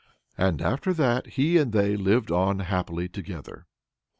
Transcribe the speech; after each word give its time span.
And 0.35 0.63
after 0.63 0.95
that 0.95 1.27
he 1.27 1.59
and 1.59 1.73
they 1.73 1.95
lived 1.95 2.31
on 2.31 2.57
happily 2.57 3.07
together. 3.07 3.67